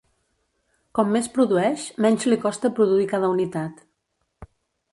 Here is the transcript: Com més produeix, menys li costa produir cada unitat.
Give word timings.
Com 0.99 1.11
més 1.15 1.29
produeix, 1.35 1.83
menys 2.05 2.27
li 2.31 2.39
costa 2.47 2.73
produir 2.81 3.07
cada 3.15 3.31
unitat. 3.37 3.85